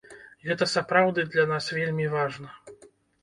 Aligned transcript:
Гэта 0.45 0.67
сапраўды 0.69 1.25
для 1.35 1.45
нас 1.51 1.65
вельмі 1.77 2.09
важна. 2.17 2.49